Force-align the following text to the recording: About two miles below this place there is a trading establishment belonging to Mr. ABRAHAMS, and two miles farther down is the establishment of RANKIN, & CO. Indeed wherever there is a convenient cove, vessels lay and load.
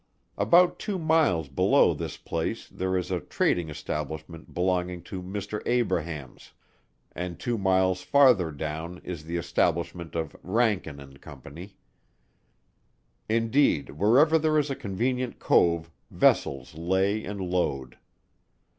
About 0.35 0.79
two 0.79 0.97
miles 0.97 1.47
below 1.47 1.93
this 1.93 2.17
place 2.17 2.67
there 2.67 2.97
is 2.97 3.11
a 3.11 3.19
trading 3.19 3.69
establishment 3.69 4.51
belonging 4.51 5.03
to 5.03 5.21
Mr. 5.21 5.61
ABRAHAMS, 5.67 6.53
and 7.11 7.39
two 7.39 7.55
miles 7.55 8.01
farther 8.01 8.49
down 8.51 8.99
is 9.03 9.25
the 9.25 9.37
establishment 9.37 10.15
of 10.15 10.35
RANKIN, 10.41 10.97
& 11.19 11.21
CO. 11.21 11.41
Indeed 13.29 13.91
wherever 13.91 14.39
there 14.39 14.57
is 14.57 14.71
a 14.71 14.75
convenient 14.75 15.37
cove, 15.37 15.91
vessels 16.09 16.73
lay 16.73 17.23
and 17.23 17.39
load. 17.39 17.99